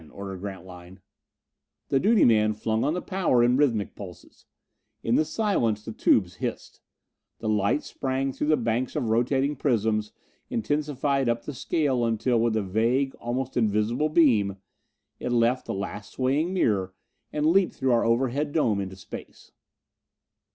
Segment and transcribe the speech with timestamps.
[0.13, 0.99] ordered Grantline.
[1.89, 4.47] The duty man flung on the power in rhythmic pulses.
[5.03, 6.81] In the silence the tubes hissed.
[7.37, 10.11] The light sprang through the banks of rotating prisms,
[10.49, 14.57] intensified up the scale until, with a vague, almost invisible beam,
[15.19, 16.95] it left the last swaying mirror
[17.31, 19.51] and leaped through our overhead dome into space.